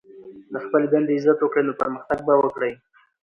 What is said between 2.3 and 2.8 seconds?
وکړئ!